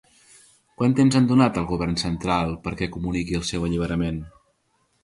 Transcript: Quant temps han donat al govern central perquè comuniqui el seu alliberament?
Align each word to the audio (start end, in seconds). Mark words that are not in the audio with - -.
Quant 0.81 0.95
temps 0.99 1.17
han 1.19 1.27
donat 1.31 1.59
al 1.63 1.67
govern 1.73 1.93
central 2.05 2.57
perquè 2.65 2.91
comuniqui 2.99 3.41
el 3.43 3.47
seu 3.53 3.71
alliberament? 3.71 4.21